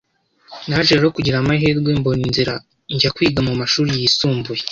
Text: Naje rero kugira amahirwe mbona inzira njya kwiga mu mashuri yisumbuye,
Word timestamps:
Naje 0.67 0.91
rero 0.97 1.09
kugira 1.15 1.37
amahirwe 1.39 1.89
mbona 1.99 2.21
inzira 2.27 2.53
njya 2.95 3.09
kwiga 3.15 3.39
mu 3.47 3.53
mashuri 3.61 3.91
yisumbuye, 3.99 4.59